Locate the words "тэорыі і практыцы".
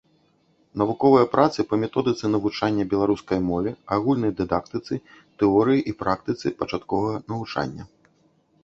5.45-6.47